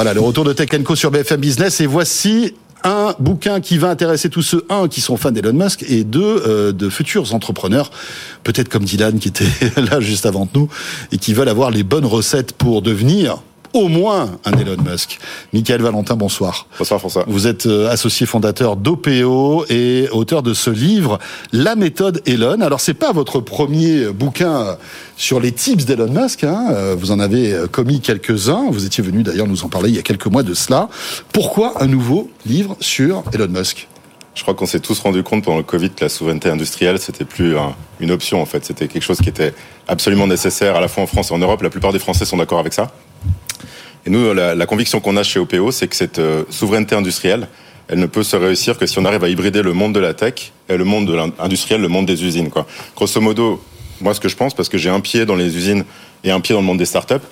Voilà, 0.00 0.14
le 0.14 0.22
retour 0.22 0.44
de 0.44 0.54
Tech 0.54 0.70
Co 0.82 0.96
sur 0.96 1.10
BFM 1.10 1.38
Business. 1.42 1.82
Et 1.82 1.86
voici 1.86 2.54
un 2.84 3.14
bouquin 3.18 3.60
qui 3.60 3.76
va 3.76 3.90
intéresser 3.90 4.30
tous 4.30 4.40
ceux, 4.40 4.64
un, 4.70 4.88
qui 4.88 5.02
sont 5.02 5.18
fans 5.18 5.30
d'Elon 5.30 5.52
Musk, 5.52 5.84
et 5.86 6.04
deux, 6.04 6.42
euh, 6.46 6.72
de 6.72 6.88
futurs 6.88 7.34
entrepreneurs, 7.34 7.90
peut-être 8.42 8.70
comme 8.70 8.84
Dylan 8.84 9.18
qui 9.18 9.28
était 9.28 9.44
là 9.76 10.00
juste 10.00 10.24
avant 10.24 10.48
nous, 10.54 10.70
et 11.12 11.18
qui 11.18 11.34
veulent 11.34 11.50
avoir 11.50 11.70
les 11.70 11.82
bonnes 11.82 12.06
recettes 12.06 12.54
pour 12.54 12.80
devenir 12.80 13.42
au 13.72 13.88
moins 13.88 14.38
un 14.44 14.52
Elon 14.52 14.76
Musk. 14.82 15.18
Michael 15.52 15.82
Valentin, 15.82 16.16
bonsoir. 16.16 16.66
Bonsoir 16.78 17.00
François. 17.00 17.24
Vous 17.26 17.46
êtes 17.46 17.66
euh, 17.66 17.90
associé 17.90 18.26
fondateur 18.26 18.76
d'OPO 18.76 19.66
et 19.68 20.08
auteur 20.12 20.42
de 20.42 20.54
ce 20.54 20.70
livre, 20.70 21.18
La 21.52 21.76
méthode 21.76 22.22
Elon. 22.26 22.60
Alors 22.60 22.80
c'est 22.80 22.94
pas 22.94 23.12
votre 23.12 23.40
premier 23.40 24.06
bouquin 24.06 24.76
sur 25.16 25.40
les 25.40 25.52
tips 25.52 25.84
d'Elon 25.84 26.12
Musk. 26.12 26.44
Hein. 26.44 26.68
Euh, 26.70 26.96
vous 26.98 27.10
en 27.10 27.20
avez 27.20 27.52
euh, 27.52 27.66
commis 27.66 28.00
quelques-uns. 28.00 28.70
Vous 28.70 28.86
étiez 28.86 29.02
venu 29.04 29.22
d'ailleurs 29.22 29.46
nous 29.46 29.64
en 29.64 29.68
parler 29.68 29.90
il 29.90 29.96
y 29.96 29.98
a 29.98 30.02
quelques 30.02 30.26
mois 30.26 30.42
de 30.42 30.54
cela. 30.54 30.88
Pourquoi 31.32 31.82
un 31.82 31.86
nouveau 31.86 32.30
livre 32.46 32.76
sur 32.80 33.22
Elon 33.32 33.48
Musk? 33.48 33.88
Je 34.34 34.42
crois 34.42 34.54
qu'on 34.54 34.66
s'est 34.66 34.80
tous 34.80 34.98
rendu 35.00 35.22
compte 35.22 35.44
pendant 35.44 35.58
le 35.58 35.64
Covid 35.64 35.90
que 35.90 36.04
la 36.04 36.08
souveraineté 36.08 36.48
industrielle, 36.48 36.98
c'était 36.98 37.24
plus 37.24 37.56
une 37.98 38.10
option 38.12 38.40
en 38.40 38.46
fait. 38.46 38.64
C'était 38.64 38.86
quelque 38.86 39.02
chose 39.02 39.18
qui 39.18 39.28
était 39.28 39.52
absolument 39.88 40.28
nécessaire 40.28 40.76
à 40.76 40.80
la 40.80 40.88
fois 40.88 41.02
en 41.02 41.06
France 41.06 41.30
et 41.30 41.34
en 41.34 41.38
Europe. 41.38 41.60
La 41.62 41.68
plupart 41.68 41.92
des 41.92 41.98
Français 41.98 42.24
sont 42.24 42.36
d'accord 42.36 42.60
avec 42.60 42.72
ça. 42.72 42.92
Et 44.06 44.10
nous, 44.10 44.32
la, 44.32 44.66
conviction 44.66 45.00
qu'on 45.00 45.16
a 45.16 45.22
chez 45.22 45.38
OPO, 45.38 45.70
c'est 45.72 45.88
que 45.88 45.96
cette 45.96 46.18
euh, 46.18 46.44
souveraineté 46.48 46.94
industrielle, 46.94 47.48
elle 47.88 47.98
ne 47.98 48.06
peut 48.06 48.22
se 48.22 48.36
réussir 48.36 48.78
que 48.78 48.86
si 48.86 48.98
on 48.98 49.04
arrive 49.04 49.24
à 49.24 49.28
hybrider 49.28 49.62
le 49.62 49.72
monde 49.72 49.94
de 49.94 50.00
la 50.00 50.14
tech 50.14 50.52
et 50.68 50.76
le 50.76 50.84
monde 50.84 51.06
de 51.06 51.14
l'industriel, 51.14 51.80
le 51.80 51.88
monde 51.88 52.06
des 52.06 52.24
usines. 52.24 52.48
Quoi. 52.48 52.66
Grosso 52.96 53.20
modo, 53.20 53.62
moi, 54.00 54.14
ce 54.14 54.20
que 54.20 54.28
je 54.28 54.36
pense, 54.36 54.54
parce 54.54 54.68
que 54.68 54.78
j'ai 54.78 54.90
un 54.90 55.00
pied 55.00 55.26
dans 55.26 55.34
les 55.34 55.56
usines 55.56 55.84
et 56.24 56.30
un 56.30 56.40
pied 56.40 56.54
dans 56.54 56.60
le 56.60 56.66
monde 56.66 56.78
des 56.78 56.86
startups, 56.86 57.26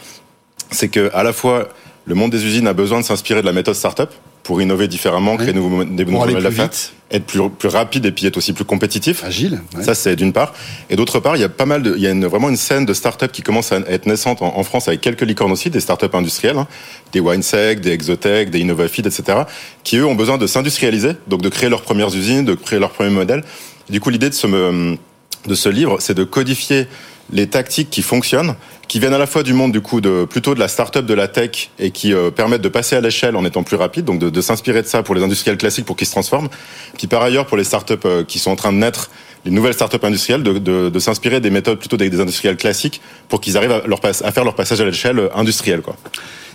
c'est 0.70 0.88
que 0.88 1.10
à 1.14 1.22
la 1.22 1.32
fois 1.32 1.68
le 2.04 2.14
monde 2.14 2.30
des 2.30 2.44
usines 2.44 2.66
a 2.66 2.72
besoin 2.72 3.00
de 3.00 3.04
s'inspirer 3.04 3.40
de 3.40 3.46
la 3.46 3.52
méthode 3.52 3.74
startup 3.74 4.10
pour 4.48 4.62
innover 4.62 4.88
différemment, 4.88 5.36
créer 5.36 5.52
des 5.52 5.60
nouveaux, 5.60 5.84
des 5.84 6.06
nouveaux 6.06 6.24
modèles 6.24 6.42
d'affaires, 6.42 6.70
être 7.10 7.26
plus, 7.26 7.50
plus 7.50 7.68
rapide 7.68 8.06
et 8.06 8.12
puis 8.12 8.24
être 8.24 8.38
aussi 8.38 8.54
plus 8.54 8.64
compétitif. 8.64 9.22
Agile. 9.22 9.60
Ça, 9.82 9.94
c'est 9.94 10.16
d'une 10.16 10.32
part. 10.32 10.54
Et 10.88 10.96
d'autre 10.96 11.20
part, 11.20 11.36
il 11.36 11.40
y 11.40 11.44
a 11.44 11.50
pas 11.50 11.66
mal 11.66 11.82
de, 11.82 11.94
il 11.94 12.02
y 12.02 12.06
a 12.06 12.10
une, 12.12 12.24
vraiment 12.24 12.48
une 12.48 12.56
scène 12.56 12.86
de 12.86 12.94
start-up 12.94 13.30
qui 13.30 13.42
commence 13.42 13.72
à 13.72 13.80
être 13.80 14.06
naissante 14.06 14.40
en, 14.40 14.62
France 14.62 14.88
avec 14.88 15.02
quelques 15.02 15.20
licornes 15.20 15.52
aussi, 15.52 15.68
des 15.68 15.80
start-up 15.80 16.14
industrielles, 16.14 16.56
hein, 16.56 16.66
des 17.12 17.20
WineSec, 17.20 17.82
des 17.82 17.90
Exotech, 17.90 18.48
des 18.48 18.62
InnovaFeed, 18.62 19.06
etc., 19.06 19.40
qui 19.84 19.98
eux 19.98 20.06
ont 20.06 20.14
besoin 20.14 20.38
de 20.38 20.46
s'industrialiser, 20.46 21.10
donc 21.26 21.42
de 21.42 21.50
créer 21.50 21.68
leurs 21.68 21.82
premières 21.82 22.14
usines, 22.14 22.46
de 22.46 22.54
créer 22.54 22.78
leurs 22.78 22.92
premiers 22.92 23.10
modèles. 23.10 23.44
Du 23.90 24.00
coup, 24.00 24.08
l'idée 24.08 24.30
de 24.30 24.34
ce, 24.34 24.46
de 24.46 25.54
ce 25.54 25.68
livre, 25.68 25.98
c'est 26.00 26.14
de 26.14 26.24
codifier 26.24 26.86
les 27.30 27.48
tactiques 27.48 27.90
qui 27.90 28.00
fonctionnent, 28.00 28.54
qui 28.88 28.98
viennent 28.98 29.14
à 29.14 29.18
la 29.18 29.26
fois 29.26 29.42
du 29.42 29.52
monde 29.52 29.70
du 29.70 29.80
coup 29.82 30.00
de 30.00 30.24
plutôt 30.24 30.54
de 30.54 30.60
la 30.60 30.66
start-up 30.66 31.04
de 31.04 31.14
la 31.14 31.28
tech 31.28 31.70
et 31.78 31.90
qui 31.90 32.14
euh, 32.14 32.30
permettent 32.30 32.62
de 32.62 32.68
passer 32.68 32.96
à 32.96 33.00
l'échelle 33.00 33.36
en 33.36 33.44
étant 33.44 33.62
plus 33.62 33.76
rapide, 33.76 34.06
donc 34.06 34.18
de, 34.18 34.30
de 34.30 34.40
s'inspirer 34.40 34.82
de 34.82 34.86
ça 34.86 35.02
pour 35.02 35.14
les 35.14 35.22
industriels 35.22 35.58
classiques 35.58 35.84
pour 35.84 35.94
qu'ils 35.94 36.06
se 36.06 36.12
transforment. 36.12 36.48
Puis 36.96 37.06
par 37.06 37.22
ailleurs 37.22 37.46
pour 37.46 37.58
les 37.58 37.64
start-up 37.64 38.02
euh, 38.06 38.24
qui 38.24 38.38
sont 38.38 38.50
en 38.50 38.56
train 38.56 38.72
de 38.72 38.78
naître, 38.78 39.10
les 39.44 39.50
nouvelles 39.50 39.74
start-up 39.74 40.02
industrielles, 40.04 40.42
de, 40.42 40.58
de, 40.58 40.88
de 40.88 40.98
s'inspirer 40.98 41.40
des 41.40 41.50
méthodes 41.50 41.78
plutôt 41.78 41.96
des, 41.96 42.08
des 42.10 42.20
industriels 42.20 42.56
classiques 42.56 43.00
pour 43.28 43.40
qu'ils 43.40 43.56
arrivent 43.56 43.72
à, 43.72 43.82
leur 43.86 44.00
à 44.04 44.32
faire 44.32 44.44
leur 44.44 44.54
passage 44.54 44.80
à 44.80 44.84
l'échelle 44.84 45.18
euh, 45.18 45.28
industrielle. 45.34 45.82
Quoi. 45.82 45.96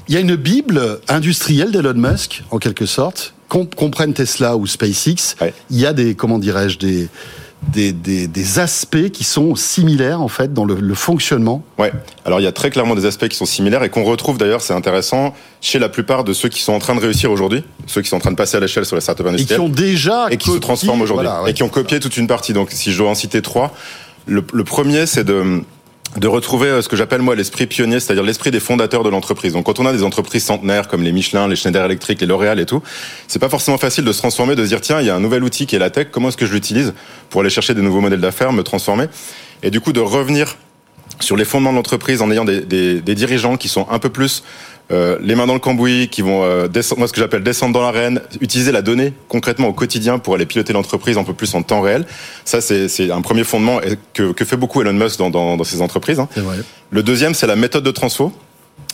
Il 0.08 0.16
y 0.16 0.18
a 0.18 0.20
une 0.20 0.36
bible 0.36 1.00
industrielle 1.08 1.72
d'Elon 1.72 1.94
Musk 1.96 2.44
en 2.52 2.58
quelque 2.58 2.86
sorte. 2.86 3.34
Qu'on 3.48 3.66
comprenne 3.68 4.14
Tesla 4.14 4.58
ou 4.58 4.66
SpaceX, 4.66 5.36
il 5.70 5.80
y 5.80 5.86
a 5.86 5.94
des 5.94 6.16
comment 6.16 6.40
dirais-je 6.40 6.80
des 6.80 7.08
des, 7.72 7.92
des, 7.92 8.28
des, 8.28 8.60
aspects 8.60 9.10
qui 9.10 9.24
sont 9.24 9.56
similaires 9.56 10.22
en 10.22 10.28
fait 10.28 10.54
dans 10.54 10.66
le, 10.66 10.76
le, 10.76 10.96
fonctionnement 10.96 11.64
Ouais. 11.78 11.92
Alors 12.26 12.40
il 12.40 12.44
y 12.44 12.48
a 12.48 12.52
très 12.52 12.70
clairement 12.70 12.96
des 12.96 13.06
aspects 13.06 13.28
qui 13.28 13.38
sont 13.38 13.46
similaires 13.46 13.84
et 13.84 13.90
qu'on 13.90 14.04
retrouve 14.04 14.38
d'ailleurs, 14.38 14.62
c'est 14.62 14.74
intéressant, 14.74 15.34
chez 15.62 15.80
la 15.80 15.90
plupart 15.90 16.24
de 16.24 16.34
ceux 16.34 16.50
qui 16.50 16.62
sont 16.62 16.74
en 16.74 16.80
train 16.80 16.96
de 16.96 17.00
réussir 17.00 17.32
aujourd'hui, 17.32 17.64
ceux 17.88 18.02
qui 18.02 18.10
sont 18.10 18.18
en 18.18 18.20
train 18.20 18.32
de 18.32 18.36
passer 18.36 18.58
à 18.58 18.60
l'échelle 18.60 18.86
sur 18.86 18.96
les 18.96 19.02
startups 19.02 19.28
industrielles. 19.28 19.62
Et 19.62 19.64
qui 19.64 19.72
ont 19.72 19.74
déjà 19.74 20.28
et 20.30 20.38
qui 20.38 20.52
se 20.52 20.58
transforment 20.58 21.02
aujourd'hui 21.02 21.26
voilà, 21.26 21.44
ouais. 21.44 21.52
et 21.52 21.54
qui 21.54 21.64
ont 21.64 21.70
copié 21.70 22.00
toute 22.00 22.18
une 22.18 22.28
partie. 22.28 22.54
Donc 22.54 22.72
si 22.72 22.92
je 22.92 22.98
dois 22.98 23.10
en 23.10 23.16
citer 23.16 23.42
trois, 23.42 23.74
le, 24.26 24.44
le 24.54 24.64
premier 24.64 25.06
c'est 25.06 25.24
de 25.24 25.62
de 26.18 26.28
retrouver 26.28 26.68
euh, 26.68 26.82
ce 26.82 26.90
que 26.90 26.96
j'appelle 26.96 27.22
moi 27.22 27.36
l'esprit 27.36 27.68
pionnier, 27.68 28.00
c'est-à-dire 28.00 28.24
l'esprit 28.24 28.52
des 28.52 28.60
fondateurs 28.60 29.04
de 29.04 29.10
l'entreprise. 29.10 29.54
Donc 29.54 29.66
quand 29.66 29.80
on 29.80 29.86
a 29.86 29.94
des 29.94 30.04
entreprises 30.04 30.44
centenaires 30.44 30.88
comme 30.88 31.04
les 31.04 31.12
Michelin, 31.12 31.48
les 31.48 31.56
Schneider 31.56 31.84
Electric, 31.86 32.22
les 32.22 32.28
L'Oréal 32.28 32.60
et 32.60 32.66
tout, 32.66 32.82
c'est 33.28 33.40
pas 33.40 33.50
forcément 33.50 33.78
facile 33.78 34.06
de 34.06 34.12
se 34.12 34.20
transformer, 34.20 34.56
de 34.56 34.64
se 34.64 34.70
dire 34.70 34.82
tiens, 34.82 35.02
il 35.02 35.08
y 35.08 35.10
a 35.10 35.16
un 35.16 35.20
nouvel 35.20 35.44
outil 35.44 35.66
qui 35.66 35.76
est 35.76 35.80
la 35.80 35.90
tech, 35.90 36.08
comment 36.12 36.30
est-ce 36.30 36.38
que 36.38 36.46
je 36.46 36.54
l'utilise 36.54 36.94
pour 37.30 37.42
aller 37.42 37.50
chercher 37.50 37.74
des 37.74 37.82
nouveaux 37.82 38.02
modèles 38.02 38.22
d'affaires, 38.22 38.54
me 38.54 38.64
transformer? 38.64 39.06
Et 39.64 39.72
du 39.72 39.82
coup 39.82 39.94
de 39.94 40.02
revenir 40.02 40.58
sur 41.20 41.36
les 41.36 41.46
fondements 41.46 41.72
de 41.72 41.78
l'entreprise 41.78 42.22
en 42.22 42.32
ayant 42.32 42.46
des, 42.46 42.62
des, 42.62 43.02
des, 43.02 43.16
dirigeants 43.16 43.58
qui 43.58 43.70
sont 43.70 43.88
un 43.90 44.00
peu 44.00 44.10
plus 44.10 44.44
euh, 44.92 45.18
les 45.22 45.36
mains 45.36 45.48
dans 45.48 45.54
le 45.54 45.60
cambouis, 45.60 46.10
qui 46.10 46.22
vont 46.22 46.44
euh, 46.44 46.68
descendre, 46.68 47.00
moi 47.00 47.08
ce 47.08 47.14
que 47.14 47.22
j'appelle 47.22 47.44
descendre 47.44 47.74
dans 47.74 47.82
l'arène, 47.82 48.22
utiliser 48.42 48.72
la 48.72 48.82
donnée 48.82 49.14
concrètement 49.30 49.70
au 49.70 49.74
quotidien 49.74 50.20
pour 50.20 50.36
aller 50.36 50.46
piloter 50.46 50.74
l'entreprise 50.74 51.18
un 51.18 51.24
peu 51.24 51.34
plus 51.34 51.56
en 51.56 51.64
temps 51.64 51.82
réel. 51.82 52.06
Ça 52.46 52.60
c'est 52.62 53.12
un 53.12 53.22
premier 53.22 53.44
fondement 53.44 53.80
que, 54.14 54.32
que, 54.34 54.46
fait 54.46 54.58
beaucoup 54.58 54.82
Elon 54.82 54.94
Musk 54.94 55.20
dans, 55.20 55.30
dans, 55.30 55.56
dans 55.58 55.64
ses 55.64 55.82
entreprises. 55.82 56.20
Hein. 56.20 56.28
Le 56.90 57.04
deuxième 57.04 57.34
c'est 57.34 57.48
la 57.48 57.56
méthode 57.56 57.84
de 57.84 57.92
transfo. 57.92 58.34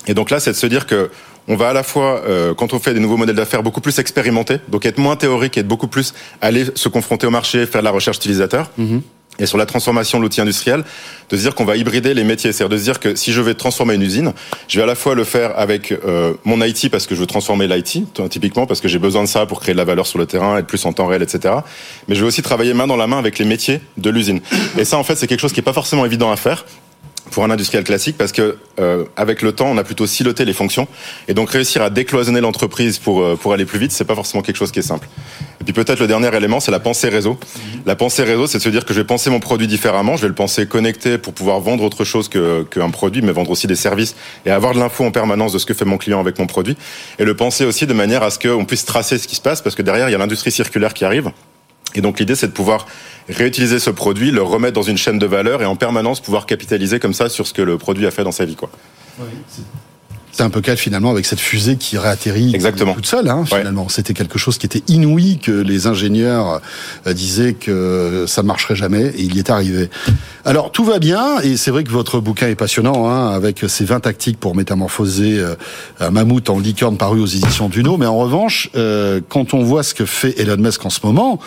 Et 0.07 0.13
donc 0.13 0.29
là 0.29 0.39
c'est 0.39 0.51
de 0.51 0.55
se 0.55 0.67
dire 0.67 0.85
que 0.85 1.09
on 1.47 1.55
va 1.55 1.69
à 1.69 1.73
la 1.73 1.81
fois, 1.81 2.21
euh, 2.27 2.53
quand 2.53 2.73
on 2.73 2.79
fait 2.79 2.93
des 2.93 2.99
nouveaux 2.99 3.17
modèles 3.17 3.35
d'affaires, 3.35 3.63
beaucoup 3.63 3.81
plus 3.81 3.97
expérimenter, 3.97 4.57
donc 4.67 4.85
être 4.85 4.99
moins 4.99 5.15
théorique 5.15 5.57
et 5.57 5.61
être 5.61 5.67
beaucoup 5.67 5.87
plus 5.87 6.13
aller 6.41 6.65
se 6.75 6.89
confronter 6.89 7.25
au 7.25 7.31
marché, 7.31 7.65
faire 7.65 7.81
de 7.81 7.85
la 7.85 7.91
recherche 7.91 8.17
utilisateur. 8.17 8.69
Mm 8.77 8.85
-hmm 8.85 9.01
et 9.39 9.45
sur 9.45 9.57
la 9.57 9.65
transformation 9.65 10.19
de 10.19 10.23
l'outil 10.23 10.41
industriel, 10.41 10.83
de 11.29 11.37
se 11.37 11.41
dire 11.41 11.55
qu'on 11.55 11.65
va 11.65 11.77
hybrider 11.77 12.13
les 12.13 12.23
métiers. 12.23 12.51
C'est-à-dire 12.51 12.69
de 12.69 12.77
se 12.77 12.83
dire 12.83 12.99
que 12.99 13.15
si 13.15 13.31
je 13.31 13.41
vais 13.41 13.53
transformer 13.53 13.95
une 13.95 14.01
usine, 14.01 14.33
je 14.67 14.77
vais 14.77 14.83
à 14.83 14.87
la 14.87 14.95
fois 14.95 15.15
le 15.15 15.23
faire 15.23 15.57
avec 15.57 15.91
euh, 15.91 16.33
mon 16.43 16.61
IT 16.61 16.89
parce 16.89 17.07
que 17.07 17.15
je 17.15 17.21
veux 17.21 17.27
transformer 17.27 17.67
l'IT, 17.67 18.03
typiquement 18.29 18.65
parce 18.65 18.81
que 18.81 18.87
j'ai 18.87 18.99
besoin 18.99 19.23
de 19.23 19.27
ça 19.27 19.45
pour 19.45 19.59
créer 19.59 19.73
de 19.73 19.77
la 19.77 19.85
valeur 19.85 20.07
sur 20.07 20.19
le 20.19 20.25
terrain, 20.25 20.57
être 20.57 20.67
plus 20.67 20.85
en 20.85 20.93
temps 20.93 21.07
réel, 21.07 21.21
etc. 21.21 21.53
Mais 22.07 22.15
je 22.15 22.21
vais 22.21 22.27
aussi 22.27 22.41
travailler 22.41 22.73
main 22.73 22.87
dans 22.87 22.97
la 22.97 23.07
main 23.07 23.17
avec 23.17 23.39
les 23.39 23.45
métiers 23.45 23.81
de 23.97 24.09
l'usine. 24.09 24.41
Et 24.77 24.85
ça, 24.85 24.97
en 24.97 25.03
fait, 25.03 25.15
c'est 25.15 25.27
quelque 25.27 25.39
chose 25.39 25.53
qui 25.53 25.59
n'est 25.59 25.63
pas 25.63 25.73
forcément 25.73 26.05
évident 26.05 26.31
à 26.31 26.35
faire 26.35 26.65
pour 27.29 27.43
un 27.43 27.49
industriel 27.49 27.83
classique 27.83 28.17
parce 28.17 28.31
que 28.31 28.57
euh, 28.79 29.05
avec 29.15 29.41
le 29.41 29.51
temps 29.51 29.67
on 29.67 29.77
a 29.77 29.83
plutôt 29.83 30.07
siloté 30.07 30.45
les 30.45 30.53
fonctions. 30.53 30.87
Et 31.27 31.33
donc 31.33 31.49
réussir 31.49 31.81
à 31.81 31.89
décloisonner 31.89 32.41
l'entreprise 32.41 32.97
pour 32.97 33.21
euh, 33.21 33.35
pour 33.35 33.53
aller 33.53 33.65
plus 33.65 33.79
vite 33.79 33.91
c'est 33.91 34.05
pas 34.05 34.15
forcément 34.15 34.41
quelque 34.41 34.57
chose 34.57 34.71
qui 34.71 34.79
est 34.79 34.83
simple. 34.83 35.07
Et 35.61 35.63
puis 35.63 35.73
peut-être 35.73 35.99
le 35.99 36.07
dernier 36.07 36.35
élément 36.35 36.59
c'est 36.59 36.71
la 36.71 36.79
pensée 36.79 37.09
réseau. 37.09 37.37
La 37.85 37.95
pensée 37.95 38.23
réseau 38.23 38.47
c'est 38.47 38.57
de 38.57 38.63
se 38.63 38.69
dire 38.69 38.85
que 38.85 38.93
je 38.93 38.99
vais 38.99 39.07
penser 39.07 39.29
mon 39.29 39.39
produit 39.39 39.67
différemment 39.67 40.17
je 40.17 40.23
vais 40.23 40.27
le 40.27 40.35
penser 40.35 40.67
connecté 40.67 41.17
pour 41.17 41.33
pouvoir 41.33 41.59
vendre 41.59 41.83
autre 41.83 42.03
chose 42.03 42.29
que 42.29 42.63
qu'un 42.63 42.89
produit 42.89 43.21
mais 43.21 43.31
vendre 43.31 43.51
aussi 43.51 43.67
des 43.67 43.75
services 43.75 44.15
et 44.45 44.51
avoir 44.51 44.73
de 44.73 44.79
l'info 44.79 45.03
en 45.03 45.11
permanence 45.11 45.53
de 45.53 45.59
ce 45.59 45.65
que 45.65 45.73
fait 45.73 45.85
mon 45.85 45.97
client 45.97 46.19
avec 46.19 46.39
mon 46.39 46.47
produit. 46.47 46.77
Et 47.19 47.25
le 47.25 47.35
penser 47.35 47.65
aussi 47.65 47.85
de 47.85 47.93
manière 47.93 48.23
à 48.23 48.29
ce 48.29 48.39
qu'on 48.39 48.65
puisse 48.65 48.85
tracer 48.85 49.17
ce 49.17 49.27
qui 49.27 49.35
se 49.35 49.41
passe 49.41 49.61
parce 49.61 49.75
que 49.75 49.81
derrière 49.81 50.09
il 50.09 50.11
y 50.11 50.15
a 50.15 50.17
l'industrie 50.17 50.51
circulaire 50.51 50.93
qui 50.93 51.05
arrive 51.05 51.31
et 51.95 52.01
donc 52.01 52.19
l'idée, 52.19 52.35
c'est 52.35 52.47
de 52.47 52.51
pouvoir 52.51 52.85
réutiliser 53.27 53.79
ce 53.79 53.89
produit, 53.89 54.31
le 54.31 54.41
remettre 54.41 54.73
dans 54.73 54.83
une 54.83 54.97
chaîne 54.97 55.19
de 55.19 55.25
valeur 55.25 55.61
et 55.61 55.65
en 55.65 55.75
permanence 55.75 56.19
pouvoir 56.19 56.45
capitaliser 56.45 56.99
comme 56.99 57.13
ça 57.13 57.29
sur 57.29 57.47
ce 57.47 57.53
que 57.53 57.61
le 57.61 57.77
produit 57.77 58.07
a 58.07 58.11
fait 58.11 58.23
dans 58.23 58.31
sa 58.31 58.45
vie. 58.45 58.55
Quoi. 58.55 58.69
Oui, 59.19 59.27
c'est 60.39 60.45
un 60.45 60.49
peu 60.49 60.61
cas 60.61 60.77
finalement 60.77 61.11
avec 61.11 61.25
cette 61.25 61.41
fusée 61.41 61.75
qui 61.75 61.97
réatterrit 61.97 62.55
Exactement. 62.55 62.93
toute 62.93 63.07
seule. 63.07 63.27
Hein, 63.27 63.43
finalement, 63.45 63.83
ouais. 63.83 63.89
c'était 63.89 64.13
quelque 64.13 64.39
chose 64.39 64.57
qui 64.57 64.67
était 64.67 64.83
inouï 64.87 65.37
que 65.37 65.51
les 65.51 65.85
ingénieurs 65.85 66.61
euh, 67.07 67.13
disaient 67.13 67.53
que 67.53 68.23
ça 68.25 68.41
ne 68.41 68.47
marcherait 68.47 68.75
jamais 68.75 69.07
et 69.07 69.21
il 69.21 69.35
y 69.35 69.39
est 69.39 69.49
arrivé. 69.49 69.89
Alors 70.45 70.71
tout 70.71 70.85
va 70.85 70.99
bien 70.99 71.41
et 71.41 71.57
c'est 71.57 71.71
vrai 71.71 71.83
que 71.83 71.91
votre 71.91 72.21
bouquin 72.21 72.47
est 72.47 72.55
passionnant 72.55 73.09
hein, 73.09 73.31
avec 73.31 73.65
ses 73.67 73.83
20 73.83 74.01
tactiques 74.01 74.39
pour 74.39 74.55
métamorphoser 74.55 75.39
euh, 75.39 75.55
un 75.99 76.11
mammouth 76.11 76.49
en 76.49 76.59
licorne 76.59 76.95
paru 76.95 77.19
aux 77.19 77.25
éditions 77.27 77.67
Duno. 77.67 77.97
Mais 77.97 78.05
en 78.05 78.17
revanche, 78.17 78.69
euh, 78.75 79.19
quand 79.27 79.53
on 79.53 79.63
voit 79.63 79.83
ce 79.83 79.93
que 79.93 80.05
fait 80.05 80.39
Elon 80.39 80.55
Musk 80.55 80.85
en 80.85 80.89
ce 80.89 80.99
moment, 81.03 81.39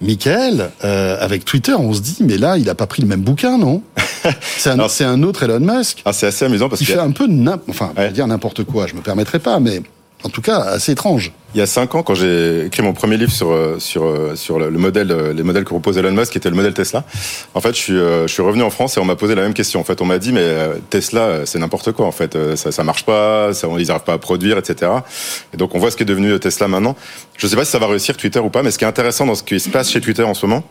Michael, 0.00 0.70
euh, 0.84 1.16
avec 1.20 1.44
Twitter, 1.44 1.72
on 1.72 1.92
se 1.92 2.00
dit, 2.00 2.18
mais 2.20 2.36
là, 2.36 2.58
il 2.58 2.68
a 2.68 2.74
pas 2.74 2.86
pris 2.86 3.02
le 3.02 3.08
même 3.08 3.22
bouquin, 3.22 3.58
non 3.58 3.82
C'est 4.58 4.70
un, 4.70 4.78
un, 4.78 5.22
autre 5.22 5.44
Elon 5.44 5.60
Musk. 5.60 6.02
Ah, 6.04 6.12
c'est 6.12 6.26
assez 6.26 6.44
amusant 6.44 6.68
parce 6.68 6.80
qu'il 6.80 6.88
fait 6.88 6.98
un 6.98 7.12
peu, 7.12 7.28
enfin, 7.68 7.92
ouais. 7.96 8.10
dire 8.10 8.26
n'importe 8.26 8.64
quoi. 8.64 8.86
Je 8.86 8.94
me 8.94 9.00
permettrai 9.00 9.38
pas, 9.38 9.60
mais 9.60 9.82
en 10.26 10.28
tout 10.28 10.42
cas 10.42 10.58
assez 10.58 10.92
étrange. 10.92 11.32
Il 11.54 11.58
y 11.58 11.62
a 11.62 11.66
cinq 11.66 11.94
ans, 11.94 12.02
quand 12.02 12.14
j'ai 12.14 12.66
écrit 12.66 12.82
mon 12.82 12.92
premier 12.92 13.16
livre 13.16 13.32
sur 13.32 13.56
sur 13.78 14.36
sur 14.36 14.58
le 14.58 14.70
modèle, 14.70 15.08
les 15.34 15.42
modèles 15.42 15.64
que 15.64 15.70
propose 15.70 15.96
Elon 15.96 16.12
Musk, 16.12 16.32
qui 16.32 16.38
était 16.38 16.50
le 16.50 16.56
modèle 16.56 16.74
Tesla, 16.74 17.04
en 17.54 17.60
fait, 17.60 17.74
je 17.74 17.80
suis 17.80 17.94
je 17.94 18.26
suis 18.26 18.42
revenu 18.42 18.62
en 18.62 18.70
France 18.70 18.96
et 18.96 19.00
on 19.00 19.04
m'a 19.04 19.16
posé 19.16 19.34
la 19.34 19.42
même 19.42 19.54
question. 19.54 19.80
En 19.80 19.84
fait, 19.84 20.02
on 20.02 20.04
m'a 20.04 20.18
dit 20.18 20.32
mais 20.32 20.54
Tesla, 20.90 21.46
c'est 21.46 21.58
n'importe 21.58 21.92
quoi. 21.92 22.04
En 22.06 22.12
fait, 22.12 22.36
ça 22.56 22.72
ça 22.72 22.84
marche 22.84 23.06
pas, 23.06 23.54
ça, 23.54 23.68
ils 23.78 23.86
n'arrivent 23.86 24.04
pas 24.04 24.14
à 24.14 24.18
produire, 24.18 24.58
etc. 24.58 24.90
Et 25.54 25.56
donc 25.56 25.74
on 25.74 25.78
voit 25.78 25.90
ce 25.90 25.96
qui 25.96 26.02
est 26.02 26.06
devenu 26.06 26.38
Tesla 26.40 26.68
maintenant. 26.68 26.96
Je 27.38 27.46
sais 27.46 27.56
pas 27.56 27.64
si 27.64 27.70
ça 27.70 27.78
va 27.78 27.86
réussir 27.86 28.16
Twitter 28.16 28.40
ou 28.40 28.50
pas, 28.50 28.62
mais 28.62 28.70
ce 28.70 28.78
qui 28.78 28.84
est 28.84 28.88
intéressant 28.88 29.24
dans 29.24 29.34
ce 29.36 29.42
qui 29.42 29.60
se 29.60 29.70
passe 29.70 29.90
chez 29.90 30.00
Twitter 30.00 30.24
en 30.24 30.34
ce 30.34 30.44
moment, 30.44 30.64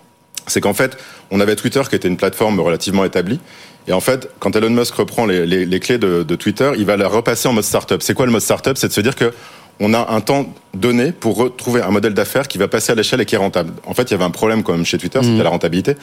c'est 0.47 0.61
qu'en 0.61 0.73
fait, 0.73 0.97
on 1.31 1.39
avait 1.39 1.55
Twitter 1.55 1.81
qui 1.89 1.95
était 1.95 2.07
une 2.07 2.17
plateforme 2.17 2.59
relativement 2.59 3.05
établie. 3.05 3.39
Et 3.87 3.93
en 3.93 3.99
fait, 3.99 4.29
quand 4.39 4.55
Elon 4.55 4.71
Musk 4.71 4.95
reprend 4.95 5.25
les, 5.25 5.45
les, 5.45 5.65
les 5.65 5.79
clés 5.79 5.97
de, 5.97 6.23
de, 6.23 6.35
Twitter, 6.35 6.71
il 6.77 6.85
va 6.85 6.97
la 6.97 7.07
repasser 7.07 7.47
en 7.47 7.53
mode 7.53 7.63
startup. 7.63 8.01
C'est 8.01 8.13
quoi 8.13 8.25
le 8.25 8.31
mode 8.31 8.41
startup? 8.41 8.77
C'est 8.77 8.87
de 8.87 8.93
se 8.93 9.01
dire 9.01 9.15
que 9.15 9.31
on 9.79 9.93
a 9.93 10.09
un 10.11 10.21
temps 10.21 10.53
donné 10.73 11.11
pour 11.11 11.35
retrouver 11.35 11.81
un 11.81 11.91
modèle 11.91 12.13
d'affaires 12.13 12.47
qui 12.47 12.57
va 12.57 12.67
passer 12.67 12.93
à 12.93 12.95
l'échelle 12.95 13.19
et 13.19 13.25
qui 13.25 13.35
est 13.35 13.39
rentable. 13.39 13.73
En 13.85 13.93
fait, 13.93 14.03
il 14.03 14.11
y 14.11 14.13
avait 14.13 14.23
un 14.23 14.31
problème 14.31 14.63
quand 14.63 14.71
même 14.71 14.85
chez 14.85 14.97
Twitter, 14.97 15.19
c'était 15.21 15.33
mmh. 15.33 15.43
la 15.43 15.49
rentabilité. 15.49 15.95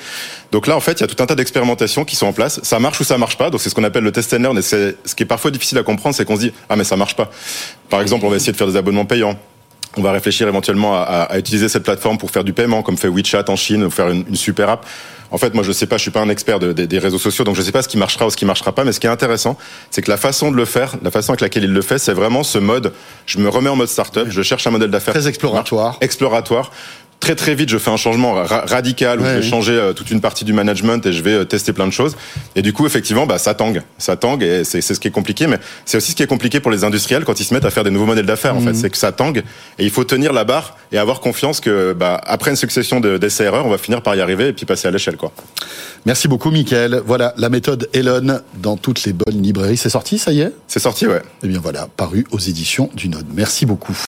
Donc 0.51 0.67
là, 0.67 0.77
en 0.77 0.81
fait, 0.81 0.93
il 0.93 1.01
y 1.01 1.05
a 1.05 1.07
tout 1.07 1.21
un 1.23 1.27
tas 1.27 1.35
d'expérimentations 1.35 2.05
qui 2.05 2.15
sont 2.15 2.27
en 2.27 2.33
place. 2.35 2.61
Ça 2.63 2.79
marche 2.79 3.01
ou 3.01 3.05
ça 3.05 3.17
marche 3.17 3.39
pas? 3.39 3.49
Donc 3.49 3.61
c'est 3.63 3.71
ce 3.71 3.75
qu'on 3.75 3.85
appelle 3.85 4.05
le 4.05 4.13
test 4.13 4.35
and 4.35 4.39
learn. 4.39 4.59
Et 4.59 4.63
ce 4.63 4.95
qui 5.17 5.23
est 5.23 5.27
parfois 5.27 5.51
difficile 5.51 5.79
à 5.79 5.83
comprendre, 5.83 6.15
c'est 6.15 6.27
qu'on 6.27 6.37
se 6.37 6.43
dit 6.43 6.53
ah 6.69 6.77
mais 6.77 6.85
ça 6.85 6.97
marche 6.97 7.17
pas. 7.17 7.31
Par 7.89 8.03
exemple, 8.03 8.27
on 8.27 8.29
va 8.29 8.37
essayer 8.37 8.53
de 8.53 8.59
faire 8.59 8.67
des 8.67 8.77
abonnements 8.77 9.07
payants. 9.07 9.39
On 9.97 10.03
va 10.03 10.13
réfléchir 10.13 10.49
éventuellement 10.49 10.95
à, 10.95 11.01
à, 11.01 11.39
utiliser 11.39 11.69
cette 11.69 11.83
plateforme 11.83 12.17
pour 12.17 12.31
faire 12.31 12.45
du 12.45 12.53
paiement, 12.53 12.83
comme 12.83 12.97
fait 12.97 13.09
WeChat 13.09 13.45
en 13.49 13.57
Chine, 13.57 13.85
ou 13.85 13.91
faire 13.91 14.09
une, 14.09 14.25
une 14.29 14.37
super 14.37 14.69
app. 14.71 14.87
En 15.33 15.39
fait, 15.39 15.55
moi, 15.55 15.65
je 15.65 15.73
sais 15.73 15.87
pas, 15.87 15.97
je 15.97 16.03
suis 16.03 16.11
pas 16.11 16.21
un 16.21 16.29
expert 16.29 16.59
de, 16.59 16.73
des 16.73 16.99
réseaux 16.99 17.19
sociaux, 17.19 17.45
donc 17.45 17.57
je 17.57 17.63
sais 17.63 17.73
pas 17.73 17.83
ce 17.83 17.89
qui 17.89 17.97
marchera 17.97 18.27
ou 18.27 18.31
ce 18.31 18.37
qui 18.37 18.45
marchera 18.45 18.73
pas. 18.73 18.85
Mais 18.85 18.93
ce 18.93 19.01
qui 19.01 19.07
est 19.07 19.11
intéressant, 19.11 19.57
c'est 19.91 20.03
que 20.03 20.11
la 20.11 20.19
façon 20.19 20.51
de 20.51 20.57
le 20.57 20.67
faire, 20.67 20.97
la 21.03 21.11
façon 21.11 21.33
avec 21.33 21.41
laquelle 21.41 21.65
il 21.65 21.73
le 21.73 21.83
fait, 21.83 21.99
c'est 21.99 22.13
vraiment 22.13 22.43
ce 22.43 22.59
mode. 22.59 22.93
Je 23.25 23.39
me 23.39 23.49
remets 23.49 23.71
en 23.71 23.77
mode 23.77 23.89
startup, 23.89 24.27
je 24.29 24.43
cherche 24.43 24.67
un 24.67 24.71
modèle 24.71 24.91
d'affaires 24.91 25.15
très 25.15 25.29
exploratoire, 25.29 25.97
exploratoire 26.03 26.71
très 27.23 27.37
très 27.37 27.55
vite, 27.55 27.69
je 27.69 27.79
fais 27.79 27.91
un 27.91 27.97
changement 27.97 28.35
radical 28.35 29.21
où 29.21 29.25
je 29.25 29.31
vais 29.31 29.43
changer 29.43 29.75
euh, 29.75 29.93
toute 29.93 30.11
une 30.11 30.21
partie 30.21 30.45
du 30.45 30.53
management 30.53 31.07
et 31.07 31.13
je 31.13 31.23
vais 31.23 31.35
euh, 31.35 31.45
tester 31.45 31.73
plein 31.73 31.87
de 31.87 31.93
choses. 31.93 32.17
Et 32.57 32.63
du 32.63 32.73
coup, 32.73 32.85
effectivement, 32.85 33.27
bah, 33.27 33.39
ça 33.39 33.55
tangue, 33.55 33.83
ça 33.97 34.17
tangue 34.17 34.43
et 34.43 34.65
c'est 34.65 34.83
ce 34.83 34.99
qui 34.99 35.07
est 35.07 35.13
compliqué. 35.13 35.47
Mais 35.47 35.59
c'est 35.85 35.97
aussi 35.97 36.11
ce 36.11 36.17
qui 36.17 36.25
est 36.25 36.27
compliqué 36.27 36.59
pour 36.59 36.73
les 36.73 36.83
industriels 36.83 37.25
quand 37.25 37.39
ils 37.39 37.45
se 37.45 37.55
mettent 37.55 37.65
à 37.65 37.71
faire 37.71 37.85
des 37.85 37.91
nouveaux 37.91 38.07
modèles 38.07 38.27
d'affaires. 38.27 38.57
En 38.57 38.61
fait, 38.61 38.73
mhm. 38.73 38.75
c'est 38.75 38.91
que 38.91 38.97
ça 38.97 39.13
tangue 39.13 39.45
et 39.79 39.85
il 39.85 39.91
faut 39.91 40.03
tenir 40.03 40.33
la 40.33 40.43
barre 40.43 40.77
et 40.91 40.99
avoir 40.99 41.21
confiance 41.21 41.61
que 41.61 41.93
bah, 41.93 42.21
après 42.27 42.51
une 42.51 42.57
succession 42.57 42.99
d'essais 42.99 43.45
erreurs, 43.45 43.67
on 43.67 43.71
va 43.71 43.79
finir 43.79 44.03
par 44.03 44.17
y 44.17 44.21
arriver 44.21 44.49
et 44.49 44.53
puis 44.53 44.67
passer 44.67 44.89
à 44.89 44.91
l'échelle, 44.91 45.17
quoi. 45.17 45.33
Merci 46.05 46.27
beaucoup, 46.27 46.51
Mickaël. 46.51 47.01
Voilà 47.07 47.35
la 47.37 47.49
méthode 47.49 47.89
Elon 47.93 48.41
dans 48.61 48.77
toutes 48.77 49.05
les 49.05 49.13
bonnes 49.13 49.41
librairies. 49.41 49.77
C'est 49.77 49.91
sorti, 49.91 50.19
ça 50.19 50.33
y 50.33 50.41
est? 50.41 50.53
C'est 50.67 50.81
sorti, 50.81 51.07
ouais. 51.07 51.23
Eh 51.45 51.47
bien 51.47 51.61
voilà, 51.63 51.87
paru 51.97 52.27
aux 52.33 52.41
éditions 52.41 52.91
du 52.95 53.09
Node. 53.09 53.27
Merci 53.33 53.65
beaucoup. 53.65 53.97